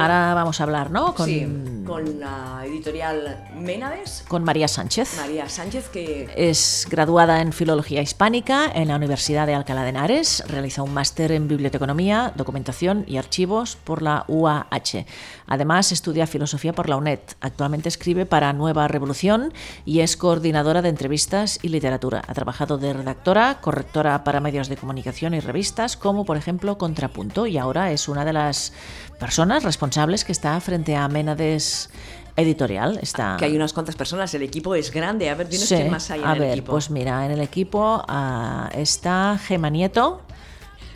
[0.00, 1.14] ahora vamos a hablar, ¿no?
[1.14, 1.46] Con, sí,
[1.86, 4.24] con la editorial Ménades.
[4.28, 5.16] Con María Sánchez.
[5.16, 10.42] María Sánchez, que es graduada en Filología Hispánica en la Universidad de Alcalá de Henares.
[10.48, 15.04] Realiza un máster en Biblioteconomía, Documentación y Archivos por la UAH.
[15.46, 17.20] Además, estudia Filosofía por la UNED.
[17.40, 19.52] Actualmente escribe para Nueva Revolución
[19.84, 22.22] y es coordinadora de entrevistas y literatura.
[22.26, 27.46] Ha trabajado de redactora, correctora para medios de comunicación y revistas, como por ejemplo Contrapunto,
[27.46, 28.72] y ahora es una de las
[29.18, 29.89] personas responsables
[30.24, 31.90] que está frente a Ménades
[32.36, 32.98] editorial.
[33.02, 33.36] Está...
[33.38, 35.28] Que hay unas cuantas personas, el equipo es grande.
[35.28, 36.72] A ver, dinos quién más hay en a el ver, equipo.
[36.72, 40.22] Pues mira, en el equipo uh, está Gema Nieto.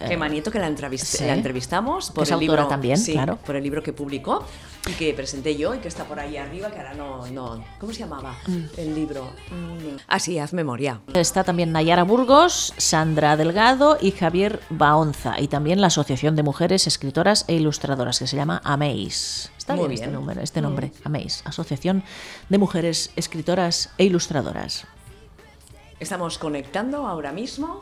[0.06, 1.24] Gema Nieto, que la, entrevist sí.
[1.24, 3.36] la entrevistamos por es el libro también, sí, claro.
[3.36, 4.44] por el libro que publicó
[4.88, 7.92] y que presenté yo y que está por ahí arriba, que ahora no, no ¿cómo
[7.92, 8.62] se llamaba mm.
[8.76, 9.24] el libro?
[9.50, 9.96] Mm.
[10.06, 11.00] Ah, sí, haz memoria.
[11.14, 16.86] Está también Nayara Burgos, Sandra Delgado y Javier Baonza y también la Asociación de Mujeres
[16.86, 19.50] Escritoras e Ilustradoras que se llama AMEIS.
[19.56, 20.02] Está Muy bien, bien.
[20.02, 21.06] este nombre, este nombre mm.
[21.06, 22.04] AMEIS, Asociación
[22.48, 24.86] de Mujeres Escritoras e Ilustradoras.
[26.00, 27.80] Estamos conectando ahora mismo.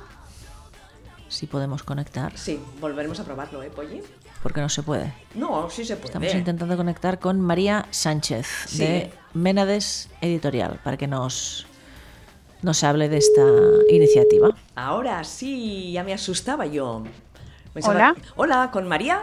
[1.33, 2.37] Si podemos conectar.
[2.37, 4.03] Sí, volveremos a probarlo, ¿eh, Polly?
[4.43, 5.15] Porque no se puede.
[5.35, 6.09] No, sí se puede.
[6.09, 8.79] Estamos intentando conectar con María Sánchez Sí.
[8.79, 11.67] de Ménades Editorial para que nos,
[12.61, 13.47] nos hable de esta
[13.89, 14.51] iniciativa.
[14.75, 17.03] Ahora sí, ya me asustaba yo.
[17.83, 18.15] Hola.
[18.37, 19.23] Hola, ¿con María?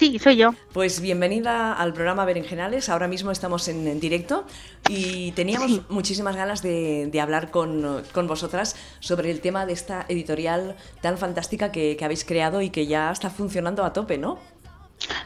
[0.00, 0.54] Sí, soy yo.
[0.72, 2.88] Pues bienvenida al programa Berenjenales.
[2.88, 4.46] Ahora mismo estamos en, en directo
[4.88, 5.82] y teníamos Sí.
[5.90, 11.18] muchísimas ganas de, de hablar con, con vosotras sobre el tema de esta editorial tan
[11.18, 14.38] fantástica que, que habéis creado y que ya está funcionando a tope, ¿no?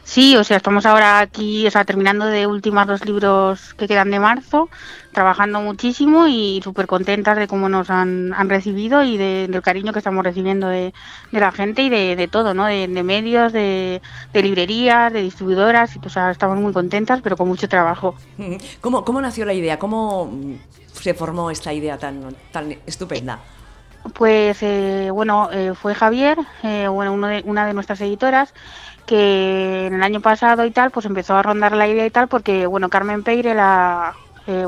[0.03, 4.09] Sí, o sea, estamos ahora aquí, o sea, terminando de ultimar los libros que quedan
[4.11, 4.69] de marzo,
[5.11, 9.91] trabajando muchísimo y súper contentas de cómo nos han, han recibido y de- del cariño
[9.93, 10.93] que estamos recibiendo de,
[11.31, 12.65] de la gente y de, de todo, ¿no?
[12.65, 14.01] De, medios, de,
[14.33, 18.15] librerías, de distribuidoras, y, o sea, estamos muy contentas, pero con mucho trabajo.
[18.81, 19.77] ¿Cómo, cómo nació la idea?
[19.77, 20.31] ¿Cómo
[20.93, 23.39] se formó esta idea tan, tan estupenda?
[24.13, 28.53] Pues eh, bueno, eh, fue Javier, eh, bueno, uno de, una de nuestras editoras,
[29.05, 32.27] que en el año pasado y tal, pues empezó a rondar la idea y tal,
[32.27, 34.15] porque bueno, Carmen Peire, la,
[34.47, 34.67] eh,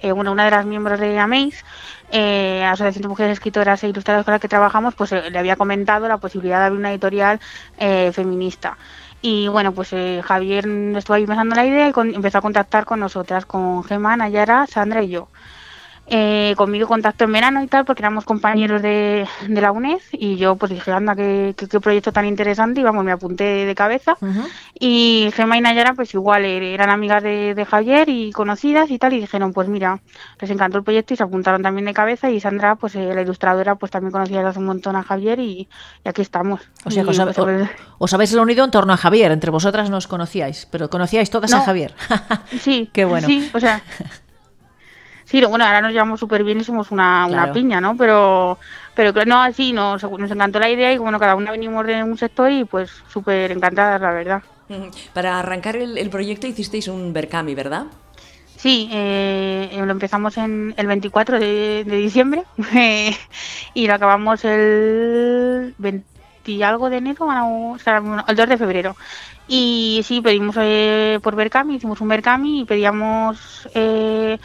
[0.00, 1.64] eh, bueno, una de las miembros de AMEIS,
[2.12, 5.56] eh, Asociación de Mujeres Escritoras e Ilustradoras con la que trabajamos, pues eh, le había
[5.56, 7.40] comentado la posibilidad de abrir una editorial
[7.78, 8.76] eh, feminista.
[9.22, 13.00] Y bueno, pues eh, Javier estuvo ahí pensando la idea y empezó a contactar con
[13.00, 15.28] nosotras, con Gemma, Nayara, Sandra y yo.
[16.08, 20.36] Eh, conmigo contactó en verano y tal, porque éramos compañeros de, de la UNED y
[20.36, 23.74] yo pues dije, anda, qué, qué, qué proyecto tan interesante y vamos, me apunté de
[23.74, 24.16] cabeza.
[24.78, 28.98] Y Gemma y Nayara pues igual eh, eran amigas de, de Javier y conocidas y
[28.98, 30.00] tal y dijeron, pues mira,
[30.40, 33.22] les encantó el proyecto y se apuntaron también de cabeza y Sandra, pues eh, la
[33.22, 35.68] ilustradora, pues también conocía desde hace un montón a Javier y,
[36.04, 36.60] y aquí estamos.
[36.84, 37.18] O sea, que os,
[37.98, 39.32] pues, habéis reunido en torno a Javier.
[39.32, 41.62] Entre vosotras no os conocíais, pero conocíais todas a.
[41.62, 41.94] Javier.
[42.60, 43.26] Sí, Qué bueno.
[43.26, 43.82] Sí, o sea.
[45.26, 47.96] Sí, bueno, ahora nos llevamos súper bien y somos una, una piña, ¿no?
[47.96, 48.58] Pero,
[48.94, 52.16] pero no, así nos, nos encantó la idea y bueno, cada una venimos de un
[52.16, 54.42] sector y pues súper encantadas, la verdad.
[55.12, 57.86] Para arrancar el, el proyecto hicisteis un Berkami, ¿verdad?
[58.56, 62.44] Sí, eh, lo empezamos en el 24 de, de diciembre
[63.74, 66.16] y lo acabamos el 20
[66.46, 68.96] y algo de enero, o sea, el 2 de febrero.
[69.48, 74.38] Y sí, pedimos eh, por Berkami, hicimos un Berkami y pedíamos, eh,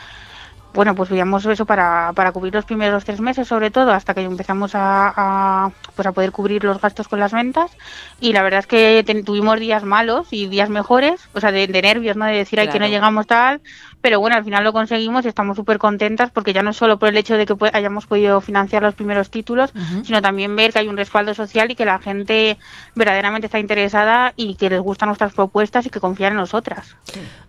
[0.73, 4.21] bueno, pues pedíamos eso para, para cubrir los primeros tres meses, sobre todo, hasta que
[4.21, 7.71] empezamos a, a, pues a poder cubrir los gastos con las ventas.
[8.19, 11.67] Y la verdad es que ten- tuvimos días malos y días mejores, o sea, de,
[11.67, 12.25] de nervios, ¿no?
[12.25, 13.61] De decir, ay, que no llegamos tal.
[14.01, 17.09] Pero bueno, al final lo conseguimos y estamos súper contentas porque ya no solo por
[17.09, 19.71] el hecho de que hayamos podido financiar los primeros títulos,
[20.03, 22.57] sino también ver que hay un respaldo social y que la gente
[22.95, 26.95] verdaderamente está interesada y que les gustan nuestras propuestas y que confían en nosotras.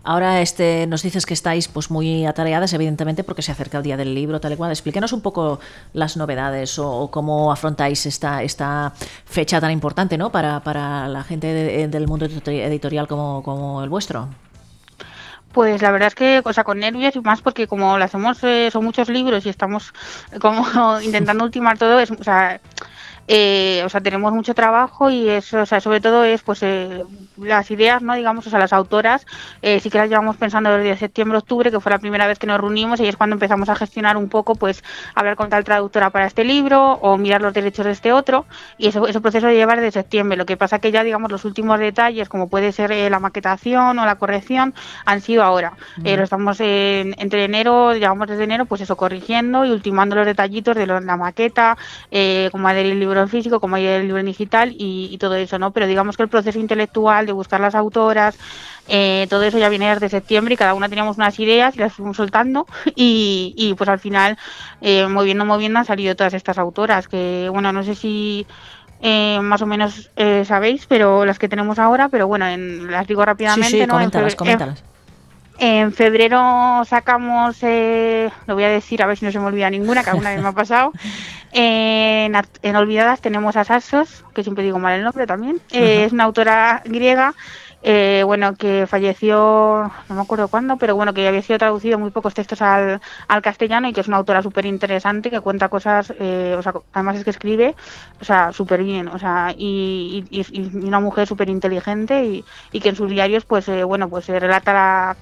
[0.03, 3.97] Ahora este, nos dices que estáis pues muy atareadas, evidentemente, porque se acerca el día
[3.97, 4.71] del libro, tal y cual.
[4.71, 5.59] Explíquenos un poco
[5.93, 8.93] las novedades o, cómo afrontáis esta, esta
[9.25, 10.31] fecha tan importante ¿no?
[10.31, 14.29] para, para la gente de- del mundo editori- editorial como, como el vuestro.
[15.51, 18.43] Pues la verdad es que, o sea, con nervios y más porque como lo hacemos,
[18.43, 19.93] eh, son muchos libros y estamos
[20.41, 20.65] como
[21.01, 22.59] intentando ultimar todo, es, o sea,
[23.27, 27.03] eh, o sea, tenemos mucho trabajo y eso, o sea, sobre todo es, pues, eh,
[27.37, 28.15] las ideas, ¿no?
[28.15, 29.25] Digamos, o sea, las autoras,
[29.61, 32.47] eh, sí que las llevamos pensando desde septiembre, octubre, que fue la primera vez que
[32.47, 34.83] nos reunimos y es cuando empezamos a gestionar un poco, pues,
[35.15, 38.45] hablar con tal traductora para este libro o mirar los derechos de este otro
[38.77, 40.37] y eso, ese proceso lleva desde septiembre.
[40.37, 43.99] Lo que pasa que ya, digamos, los últimos detalles, como puede ser eh, la maquetación
[43.99, 44.73] o la corrección,
[45.05, 45.73] han sido ahora.
[46.03, 50.25] Eh, lo estamos en- entre enero, llevamos desde enero, pues eso, corrigiendo y ultimando los
[50.25, 51.77] detallitos de lo- la maqueta,
[52.11, 55.59] eh, cómo adherir el libro libro físico como hay el libro digital y, todo eso,
[55.59, 55.71] ¿no?
[55.71, 58.37] Pero digamos que el proceso intelectual de buscar las autoras,
[58.87, 61.93] eh, todo eso ya viene desde septiembre y cada una teníamos unas ideas y las
[61.93, 62.65] fuimos soltando
[62.95, 64.37] y, y pues al final,
[64.81, 68.45] eh, moviendo, moviendo han salido todas estas autoras que, bueno, no sé si
[69.05, 73.05] eh, más o menos eh, sabéis, pero las que tenemos ahora, pero bueno, en, las
[73.05, 73.69] digo rápidamente.
[73.69, 73.95] Sí, sí, ¿no?
[73.95, 74.83] coméntalas, coméntalas.
[75.59, 79.69] En febrero sacamos, eh, lo voy a decir a ver si no se me olvida
[79.69, 80.93] ninguna, que alguna vez me ha pasado.
[81.53, 85.61] en, Olvidadas tenemos a Sassos, que siempre digo mal el nombre también.
[85.71, 87.33] es una autora griega
[87.85, 92.11] eh, bueno, que falleció, no me acuerdo cuándo, pero bueno, que había sido traducido muy
[92.11, 96.13] pocos textos al, al castellano y que es una autora súper interesante, que cuenta cosas,
[96.17, 97.75] eh, o sea, además es que escribe,
[98.21, 100.23] o sea, súper bien, o sea, y,
[100.75, 104.39] una mujer súper inteligente y, y, que en sus diarios, pues, eh, bueno, pues se
[104.39, 105.17] relata la,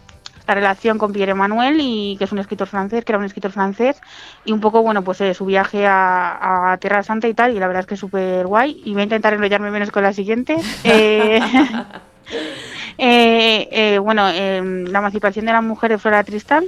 [0.47, 4.01] relación con Pierre Emmanuel y que es un escritor francés, que era un escritor francés
[4.45, 7.81] y un poco, bueno, pues su viaje a, Tierra Santa y tal y la verdad
[7.81, 10.57] es que es súper guay y voy a intentar enrollarme menos con la siguiente.
[12.97, 16.65] Eh, eh, bueno, em, la emancipación de la mujer de Flora Tristán,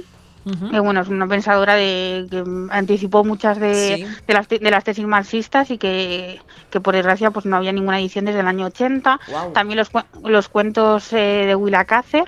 [0.70, 5.70] que bueno, es una pensadora de, que anticipó muchas de, las, de las tesis marxistas
[5.70, 6.40] y que,
[6.82, 9.20] por desgracia pues no había ninguna edición desde el año 80.
[9.54, 9.90] También los,
[10.22, 12.24] los cuentos eh, de Willa Cácer,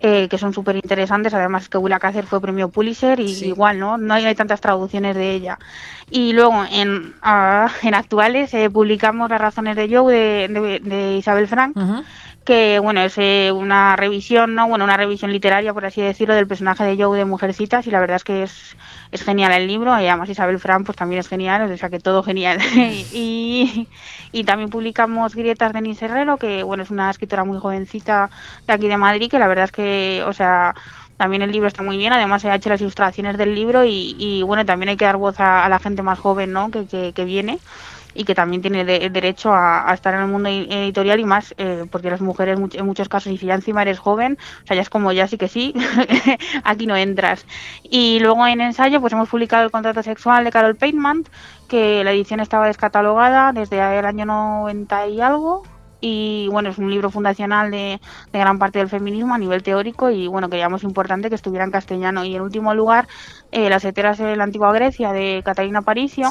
[0.00, 1.34] eh, que son súper interesantes.
[1.34, 3.98] Además, que Willa Cácer fue premio Pulitzer y igual, ¿no?
[3.98, 5.58] No hay, tantas traducciones de ella.
[6.10, 11.76] Y luego, en, ah, en actuales, publicamos Las razones de Joe de, de, Isabel Frank
[12.46, 16.46] que bueno es eh, una revisión no bueno una revisión literaria por así decirlo del
[16.46, 18.76] personaje de Joe de Mujercitas y la verdad es que es,
[19.10, 22.00] es genial el libro y además Isabel Fran pues también es genial o sea que
[22.00, 22.58] todo genial.
[23.12, 23.88] Y,
[24.32, 28.30] y también publicamos Grietas de Nis Herrero que bueno es una escritora muy jovencita
[28.66, 30.74] de aquí de Madrid que la verdad es que o sea
[31.16, 34.14] también el libro está muy bien, además se ha hecho las ilustraciones del libro y,
[34.18, 36.70] y bueno, también hay que dar voz a, la gente más joven ¿no?
[36.70, 37.58] que, que, que viene
[38.16, 42.10] y que también tiene derecho a, estar en el mundo editorial y más eh, porque
[42.10, 44.90] las mujeres en muchos casos y si ya encima eres joven, o sea, ya es
[44.90, 45.74] como ya sí que sí,
[46.64, 47.46] aquí no entras.
[47.82, 51.24] Y luego en ensayo pues hemos publicado el contrato sexual de Carol Pateman,
[51.68, 55.62] que la edición estaba descatalogada desde el año 90 y algo,
[56.00, 58.00] y bueno, es un libro fundacional de,
[58.32, 61.70] de, gran parte del feminismo a nivel teórico y bueno, creíamos importante que estuviera en
[61.70, 62.24] castellano.
[62.24, 63.08] Y en último lugar,
[63.52, 66.28] eh, Las heteras de la antigua Grecia de Catalina Paricio,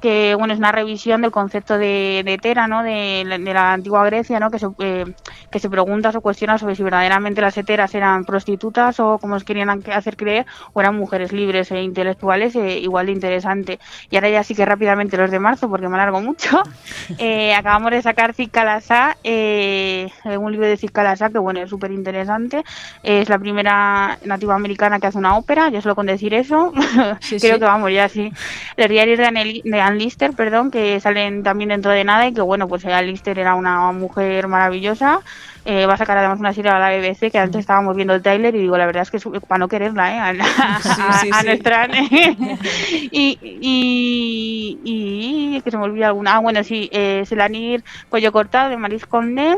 [0.00, 2.82] que bueno es una revisión del concepto de, de hetera, ¿no?
[2.82, 4.50] De, la antigua Grecia, ¿no?
[4.50, 5.04] Que se, eh,
[5.50, 9.44] que se pregunta o cuestiona sobre si verdaderamente las heteras eran prostitutas o como os
[9.44, 13.78] querían hacer creer o eran mujeres libres e intelectuales e igual de interesante.
[14.10, 16.62] Y ahora ya sí que rápidamente los de marzo porque me alargo mucho.
[17.18, 22.64] Eh, acabamos de sacar Cicalasa, eh, un libro de Cicalasa que bueno es súper interesante.
[23.02, 26.72] Es la primera nativa americana que hace una ópera, yo solo con decir eso
[27.40, 28.32] creo que vamos ya sí.
[28.76, 32.40] Los diarios de, Anel, de Lister, perdón, que salen también dentro de nada y que
[32.40, 35.20] bueno, pues Anne Lister era una mujer maravillosa.
[35.64, 38.22] Eh, va a sacar además una serie a la BBC que antes estábamos viendo el
[38.22, 40.18] trailer y digo la verdad es que para no quererla ¿eh?
[40.20, 41.88] a, nuestra
[43.10, 46.36] y, y, y, que se me olvida alguna.
[46.36, 49.56] Ah bueno sí eh, Selanir Cuello Cortado de Maris Condé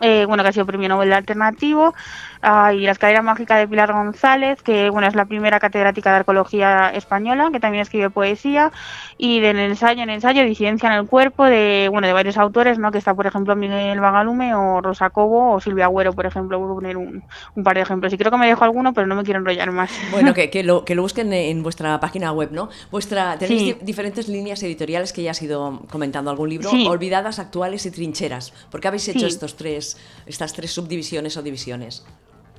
[0.00, 1.94] eh, bueno, que ha sido premio Nobel Alternativo,
[2.42, 6.16] ah, y La escalera mágica de Pilar González, que bueno, es la primera catedrática de
[6.16, 8.72] arqueología española, que también escribe poesía,
[9.16, 12.92] y del ensayo en ensayo, Disidencia en el cuerpo, de bueno, de varios autores, ¿no?
[12.92, 16.70] que está por ejemplo Miguel Bagalume, o Rosa Cobo, o Silvia Agüero, por ejemplo, voy
[16.70, 17.24] a poner un,
[17.62, 18.12] par de ejemplos.
[18.12, 19.90] Y creo que me dejo alguno, pero no me quiero enrollar más.
[20.10, 22.68] Bueno, que, que, lo, que lo busquen en vuestra página web, ¿no?
[22.90, 27.90] Vuestra, tenéis diferentes líneas editoriales que ya has ido comentando algún libro, olvidadas, actuales y
[27.90, 28.52] trincheras.
[28.70, 29.96] ¿Por qué habéis hecho estos tres?
[30.26, 32.04] estas tres subdivisiones o divisiones?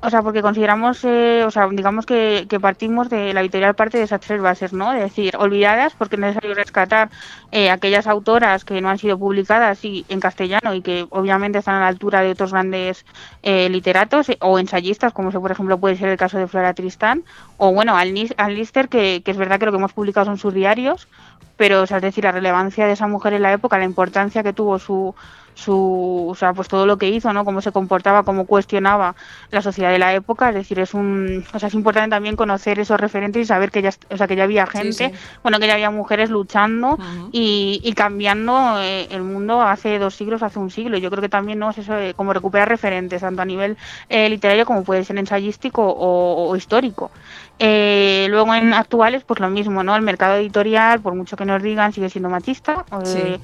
[0.02, 4.06] O sea, porque consideramos, eh, o sea, digamos que, partimos de la editorial parte de
[4.06, 4.94] esas tres bases, ¿no?
[4.94, 7.10] Es decir, olvidadas porque es necesario rescatar
[7.52, 11.76] eh, aquellas autoras que no han sido publicadas y, en castellano y que obviamente están
[11.76, 13.06] a la altura de otros grandes
[13.44, 17.24] eh, literatos o ensayistas, como por ejemplo puede ser el caso de Flora Tristán,
[17.58, 20.54] o bueno, Al, Lister, que, que, es verdad que lo que hemos publicado son sus
[20.54, 21.10] diarios,
[21.58, 24.44] pero, o sea, es decir, la relevancia de esa mujer en la época, la importancia
[24.44, 25.14] que tuvo su,
[25.60, 27.46] su, o sea, pues todo lo que hizo, ¿no?
[27.46, 29.16] Cómo se comportaba, cómo cuestionaba
[29.52, 32.80] la sociedad de la época, es decir, es un, o sea, es importante también conocer
[32.80, 35.14] esos referentes y saber que ya, o sea, que ya había gente,
[35.44, 36.98] bueno, que ya había mujeres luchando
[37.32, 40.98] y, y, cambiando eh, el mundo hace dos siglos, hace un siglo.
[40.98, 41.70] Yo creo que también, ¿no?
[41.70, 46.56] Es eso, como recuperar referentes, tanto a nivel eh, literario como puede ser ensayístico o,
[46.56, 47.12] histórico.
[47.60, 49.96] Eh, luego en actuales, pues lo mismo, ¿no?
[49.96, 52.86] El mercado editorial, por mucho que nos digan, sigue siendo machista.
[53.06, 53.40] Eh,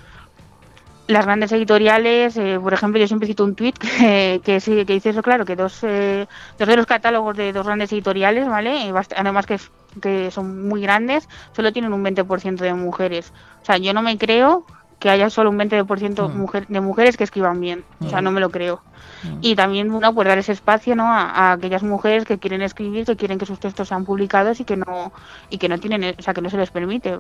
[1.08, 5.10] las grandes editoriales, eh, por ejemplo, yo siempre cito un tweet que, que, que dice
[5.10, 8.92] eso, claro, que dos, eh, dos de los catálogos de dos grandes editoriales, ¿vale?
[9.16, 9.60] Además que,
[10.02, 13.32] que son muy grandes, solo tienen un 20% de mujeres.
[13.62, 14.66] O sea, yo no me creo
[15.06, 16.36] que haya solo un 20% mm.
[16.36, 17.84] mujer, de mujeres que escriban bien.
[18.04, 18.24] O sea, mm.
[18.24, 18.82] no me lo creo.
[19.22, 19.38] Mm.
[19.42, 21.04] Y también, bueno, pues dar ese espacio, ¿no?
[21.06, 24.78] A, aquellas mujeres que quieren escribir, que quieren que sus textos sean publicados y que
[24.78, 25.14] no
[25.52, 27.20] y que no tienen, o sea, que no se les permite,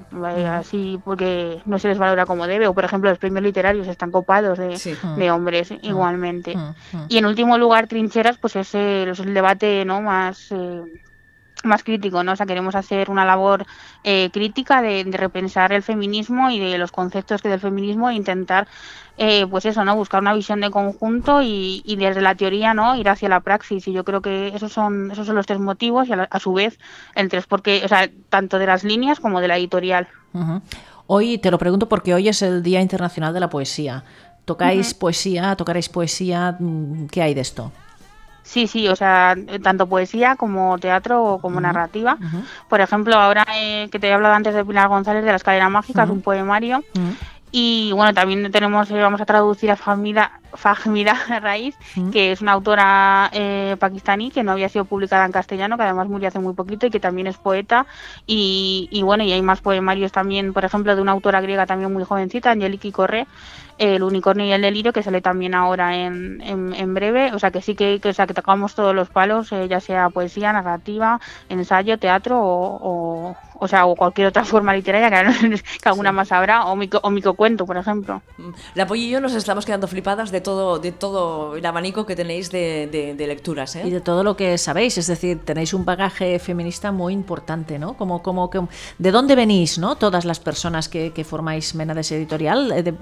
[0.50, 2.66] así porque no se les valora como debe.
[2.66, 6.58] O, por ejemplo, los premios literarios están copados de, hombres igualmente.
[7.08, 10.02] Y en último lugar, trincheras, pues es el, debate, ¿no?
[10.02, 10.52] Más...
[10.52, 10.82] Eh,
[11.64, 12.34] más crítico, ¿no?
[12.34, 13.66] O sea, queremos hacer una labor
[14.04, 18.68] eh, crítica de, repensar el feminismo y de los conceptos que del feminismo e intentar,
[19.18, 19.96] eh, pues eso, ¿no?
[19.96, 22.96] Buscar una visión de conjunto y, desde la teoría, ¿no?
[22.96, 23.88] Ir hacia la praxis.
[23.88, 26.78] Y yo creo que esos son, esos son los tres motivos y a, su vez
[27.16, 30.08] el tres porque, o sea, tanto de las líneas como de la editorial.
[31.08, 34.04] Hoy te lo pregunto porque hoy es el Día Internacional de la Poesía.
[34.44, 35.56] ¿Tocáis poesía?
[35.56, 36.56] ¿Tocaréis poesía?
[36.60, 37.72] Mm, ¿Qué hay de esto?
[38.46, 42.16] Sí, sí, o sea, tanto poesía como teatro o como narrativa.
[42.70, 45.68] Por ejemplo, ahora eh, que te he hablado antes de Pilar González de la escalera
[45.68, 46.84] mágica, es un poemario.
[47.52, 51.76] Y bueno, también tenemos, eh, vamos a traducir a Fahmida, Fahmida Raíz,
[52.12, 56.08] que es una autora eh, pakistaní que no había sido publicada en castellano, que además
[56.08, 57.86] murió hace muy poquito y que también es poeta.
[58.26, 61.92] Y, y bueno, y hay más poemarios también, por ejemplo, de una autora griega también
[61.94, 63.28] muy jovencita, Angeliki Corre,
[63.78, 67.62] el unicornio y el delirio que sale también ahora en, en, breve o sea que
[67.62, 71.20] sí que, que, o sea, que tocamos todos los palos eh, ya sea poesía narrativa
[71.50, 76.76] ensayo teatro o, o, sea o cualquier otra forma literaria que, alguna más habrá o
[76.76, 78.50] mico, o cuento por ejemplo mm.
[78.76, 82.16] la Polly y yo nos estamos quedando flipadas de todo de todo el abanico que
[82.16, 82.88] tenéis de,
[83.18, 83.84] de, lecturas ¿eh?
[83.86, 87.98] y de todo lo que sabéis es decir tenéis un bagaje feminista muy importante no
[87.98, 88.62] como como que
[88.98, 92.94] de dónde venís no todas las personas que, que formáis Menades Editorial eh,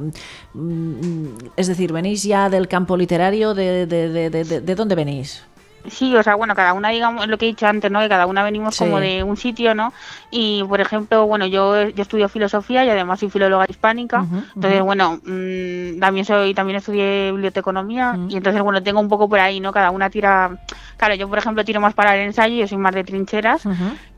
[0.54, 3.54] Mm, es decir, ¿venís ya del campo literario?
[3.54, 5.44] ¿De, de, de, de dónde venís?
[5.90, 8.00] Sí, o sea, bueno, cada una, digamos, lo que he dicho antes, ¿no?
[8.00, 9.92] Que cada una venimos como de un sitio, ¿no?
[10.32, 14.26] Y, por ejemplo, bueno, yo, yo estudio filosofía y además soy filóloga hispánica.
[14.56, 19.40] entonces, bueno, mmm, también soy, también estudié biblioteconomía y entonces, bueno, tengo un poco por
[19.40, 19.72] ahí, ¿no?
[19.72, 20.58] Cada una tira...
[20.98, 23.66] Claro, yo, por ejemplo, tiro más para el ensayo, yo soy más de trincheras.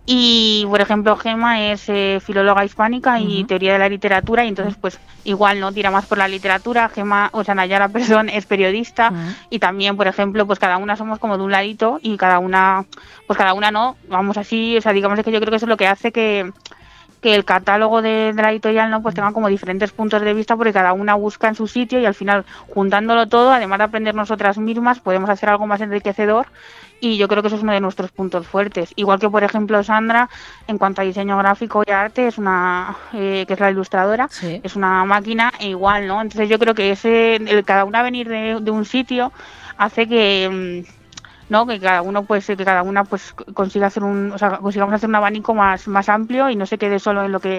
[0.07, 4.75] Y, por ejemplo, Gema es eh, filóloga hispánica y teoría de la literatura, y entonces,
[4.79, 5.71] pues, igual, ¿no?
[5.71, 6.89] Tira más por la literatura.
[6.89, 9.11] Gema, o sea, Nayara, perdón, es periodista,
[9.49, 12.85] y también, por ejemplo, pues cada una somos como de un ladito, y cada una,
[13.25, 15.69] pues cada una no, vamos así, o sea, digamos que yo creo que eso es
[15.69, 16.51] lo que hace que,
[17.25, 20.71] que el catálogo de, la editorial no pues tenga como diferentes puntos de vista porque
[20.71, 24.59] cada una busca en su sitio y al final juntándolo todo además de aprender nosotras
[24.59, 26.45] mismas podemos hacer algo más enriquecedor
[26.99, 28.93] y yo creo que eso es uno de nuestros puntos fuertes.
[28.95, 30.29] Igual que por ejemplo Sandra
[30.67, 34.29] en cuanto a diseño gráfico y arte es una eh, que es la ilustradora
[34.61, 38.29] es una máquina e igual no entonces yo creo que ese el cada una venir
[38.29, 39.31] de, de un sitio
[39.77, 41.04] hace que mm,
[41.49, 41.65] ¿no?
[41.65, 45.09] Que cada uno pues que cada una pues consiga hacer un, o sea, consigamos hacer
[45.09, 47.57] un abanico más, más amplio y no se quede solo en lo que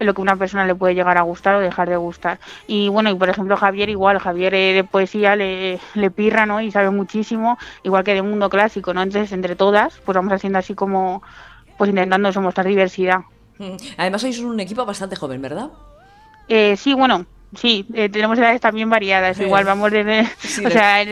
[0.00, 2.40] en lo que una persona le puede llegar a gustar o dejar de gustar.
[2.66, 6.60] Y bueno, y por ejemplo Javier igual, Javier eh, de poesía le, le pirra, ¿no?
[6.60, 9.02] Y sabe muchísimo, igual que de mundo clásico, ¿no?
[9.02, 11.22] Entonces, entre todas, pues vamos haciendo así como
[11.76, 13.20] pues intentando mostrar diversidad.
[13.58, 13.76] Mm.
[13.98, 15.70] Además sois un equipo bastante joven, ¿verdad?
[16.48, 20.20] Eh, sí, bueno, sí, eh, tenemos edades también variadas, igual vamos desde,
[20.66, 21.02] o sea,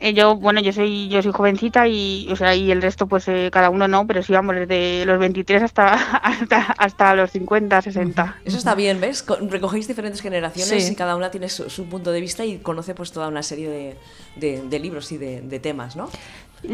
[0.00, 3.26] eh, yo, bueno, yo soy yo soy jovencita y, o sea, y el resto, pues
[3.26, 7.82] eh, cada uno no, pero sí vamos desde los 23 hasta, hasta, hasta los 50,
[7.82, 8.36] 60.
[8.44, 9.24] Eso está bien, ¿ves?
[9.48, 13.28] Recogéis diferentes generaciones y cada una tiene su, punto de vista y conoce pues toda
[13.28, 13.96] una serie
[14.36, 16.08] de, de, libros y de, de, temas, ¿no?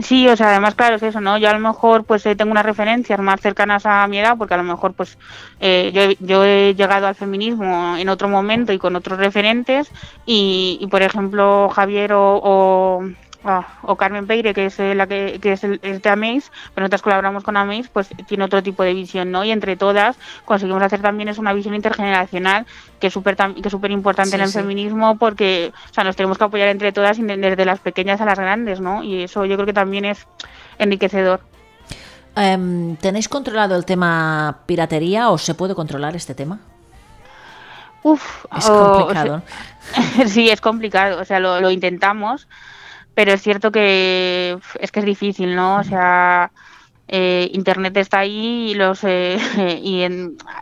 [0.02, 1.36] Sí, o sea, además, claro, es eso, ¿no?
[1.36, 4.54] Yo a lo mejor pues eh, tengo unas referencias más cercanas a mi edad, porque
[4.54, 5.18] a lo mejor pues
[5.60, 9.92] eh, yo, yo, he llegado al feminismo en otro momento y con otros referentes,
[10.24, 13.02] y, y por ejemplo Javier o,
[13.46, 16.84] Ah, o Carmen Peire, que es eh, la que, que es, el, de Amaze, pero
[16.84, 19.44] nosotros colaboramos con Amaze, pues tiene otro tipo de visión, ¿no?
[19.44, 22.64] Y entre todas conseguimos hacer también es una visión intergeneracional
[22.98, 26.44] que es súper que súper importante en el feminismo porque, o sea, nos tenemos que
[26.44, 29.02] apoyar entre todas desde las pequeñas a las grandes, ¿no?
[29.02, 30.26] Y eso yo creo que también es
[30.78, 31.40] enriquecedor.
[32.36, 36.60] Em, ¿Tenéis controlado el tema piratería o se puede controlar este tema?
[38.02, 39.42] Uf, es complicado.
[40.26, 41.20] sí, es complicado.
[41.20, 42.48] O sea, lo, lo intentamos
[43.14, 45.76] pero es cierto que es que es difícil, ¿no?
[45.78, 46.52] O sea,
[47.08, 49.38] eh, Internet está ahí y, los, eh,
[49.82, 50.02] y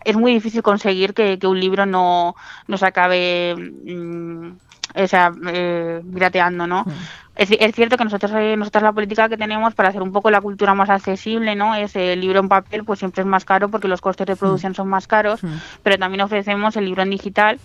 [0.04, 2.34] es muy difícil conseguir que, un libro no,
[2.66, 4.52] no se acabe mm,
[4.94, 6.84] o sea, eh, pirateando, ¿no?
[7.34, 10.30] Es, es, cierto que nosotros, eh, nosotros la política que tenemos para hacer un poco
[10.30, 11.74] la cultura más accesible, ¿no?
[11.74, 14.74] Es el libro en papel, pues siempre es más caro porque los costes de producción
[14.74, 15.40] son más caros,
[15.82, 17.58] pero también ofrecemos el libro en digital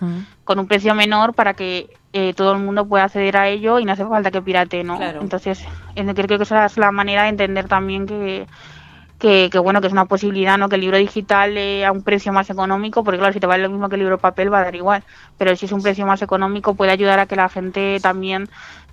[0.46, 3.86] con un precio menor para que eh, todo el mundo pueda acceder a ello y
[3.86, 5.02] no hace falta que pirate, ¿no?
[5.02, 8.48] Entonces, creo que esa es la manera de entender también que
[9.20, 10.70] que, bueno, que es una posibilidad, ¿no?
[10.70, 13.64] Que el libro digital eh, a un precio más económico, porque claro, si te vale
[13.64, 15.04] lo mismo que el libro papel va a dar igual,
[15.38, 18.50] pero si es un precio más económico puede ayudar a que la gente también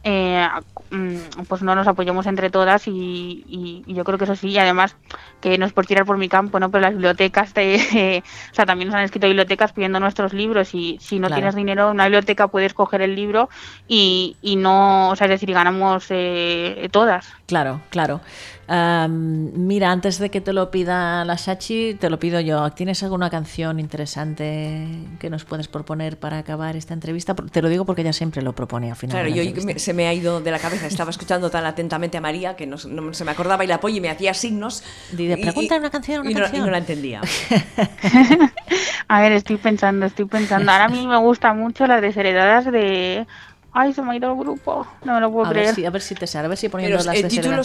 [0.07, 0.47] eh,
[0.91, 4.97] mm, pues no nos apoyemos entre todas y, yo creo que eso sí, y además
[5.41, 6.71] que no es por tirar por mi campo, ¿no?
[6.71, 10.99] Pero las bibliotecas, de, o sea, también nos han escrito bibliotecas pidiendo nuestros libros y
[11.01, 13.49] si no tienes dinero, en una biblioteca puedes coger el libro
[13.89, 17.33] y, y no, o sea, es decir, ganamos eh, todas.
[17.47, 18.21] Claro, claro
[18.69, 22.71] mira, antes de que te lo pida la Sachi, te lo pido yo.
[22.71, 24.87] ¿Tienes alguna canción interesante
[25.19, 27.35] que nos puedes proponer para acabar esta entrevista?
[27.35, 29.27] Te lo digo porque ella siempre lo propone al final.
[29.27, 30.87] Claro, yo se me ha ido de la cabeza.
[30.87, 34.01] Estaba escuchando tan atentamente a María que no, se me acordaba y la apoyo y
[34.01, 34.83] me hacía signos.
[35.13, 36.61] Dice, pregunta una canción, una y, canción.
[36.61, 37.21] No, y no la entendía.
[39.09, 40.73] a ver, estoy pensando, estoy pensando.
[40.73, 43.27] Ahora a mí me gusta mucho las desheredadas de
[43.77, 44.87] Ay, se me ha ido el grupo.
[45.05, 45.67] No me lo puedo a creer.
[45.67, 47.61] Ver si, a ver si te sale, a ver si poniendo Pero las el título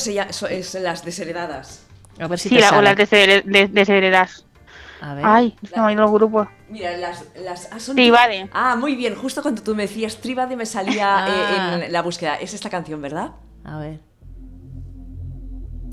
[0.49, 1.85] es Las desheredadas.
[2.19, 2.79] A ver si sí, te la, sale.
[2.79, 4.45] o las desheredadas.
[5.01, 5.23] A ver.
[5.25, 6.47] Ay, se me ha ido el grupo.
[6.67, 7.23] Mira, las...
[7.35, 8.49] las ah, son Tribade.
[8.51, 9.15] Ah, muy bien.
[9.15, 11.77] Justo cuando tú me decías Tribade me salía Ah.
[11.79, 12.35] eh, en la búsqueda.
[12.35, 13.31] Es esta canción, ¿verdad?
[13.63, 13.99] A ver.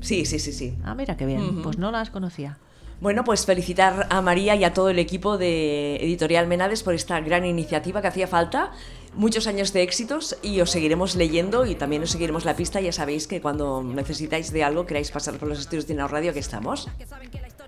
[0.01, 0.77] Sí, sí, sí, sí.
[0.83, 1.61] Ah, mira qué bien.
[1.61, 2.57] Pues no las conocía.
[2.99, 7.19] Bueno, pues felicitar a María y a todo el equipo de Editorial Menades por esta
[7.19, 8.71] gran iniciativa que hacía falta.
[9.13, 12.81] Muchos años de éxitos y os seguiremos leyendo y también os seguiremos la pista.
[12.81, 16.33] Ya sabéis que cuando necesitáis de algo, queráis pasar por los estudios de Inau Radio,
[16.33, 16.89] que estamos.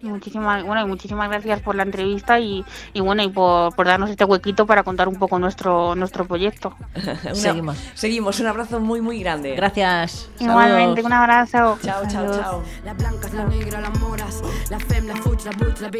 [0.01, 2.63] Y muchísimas, bueno, y muchísimas gracias por la entrevista y,
[2.93, 6.75] y bueno, y por, por darnos este huequito para contar un poco nuestro, nuestro proyecto.
[6.95, 7.77] Una- Seguimos.
[7.95, 8.39] Seguimos.
[8.39, 9.55] Un abrazo muy, muy grande.
[9.55, 10.29] Gracias.
[10.39, 11.05] Igualmente, Saludos.
[11.05, 11.77] un abrazo.
[11.83, 12.63] Chao, chao, chao.